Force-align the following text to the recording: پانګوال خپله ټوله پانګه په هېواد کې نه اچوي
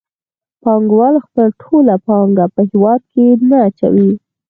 پانګوال 0.61 1.15
خپله 1.25 1.47
ټوله 1.61 1.95
پانګه 2.07 2.45
په 2.55 2.61
هېواد 2.69 3.01
کې 3.11 3.25
نه 3.49 3.57
اچوي 3.67 4.09